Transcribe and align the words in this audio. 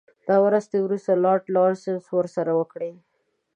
دا 0.27 0.35
مرستې 0.45 0.77
وروسته 0.81 1.11
لارډ 1.23 1.43
لارنس 1.55 2.05
ورسره 2.17 2.51
وکړې. 2.59 2.91